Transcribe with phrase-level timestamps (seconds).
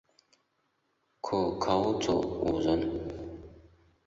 [1.21, 2.89] 可考者五人。